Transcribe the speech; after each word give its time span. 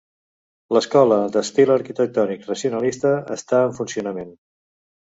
L'escola, 0.77 1.17
d'estil 1.35 1.75
arquitectònic 1.75 2.49
racionalista, 2.53 3.13
està 3.39 3.65
en 3.69 3.79
funcionament. 3.83 4.39